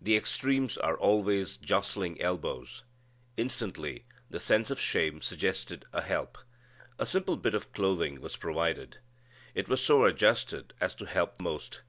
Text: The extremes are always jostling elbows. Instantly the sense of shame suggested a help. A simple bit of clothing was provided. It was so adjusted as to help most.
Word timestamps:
The 0.00 0.16
extremes 0.16 0.78
are 0.78 0.96
always 0.96 1.58
jostling 1.58 2.18
elbows. 2.22 2.84
Instantly 3.36 4.06
the 4.30 4.40
sense 4.40 4.70
of 4.70 4.80
shame 4.80 5.20
suggested 5.20 5.84
a 5.92 6.00
help. 6.00 6.38
A 6.98 7.04
simple 7.04 7.36
bit 7.36 7.54
of 7.54 7.74
clothing 7.74 8.22
was 8.22 8.36
provided. 8.36 8.96
It 9.54 9.68
was 9.68 9.84
so 9.84 10.06
adjusted 10.06 10.72
as 10.80 10.94
to 10.94 11.04
help 11.04 11.38
most. 11.38 11.82